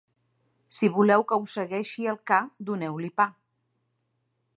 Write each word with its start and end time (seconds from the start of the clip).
Si 0.77 0.87
voleu 0.95 1.25
que 1.31 1.37
us 1.43 1.53
segueixi 1.59 2.07
el 2.13 2.17
ca, 2.31 2.39
doneu-li 2.71 3.11
pa. 3.21 3.29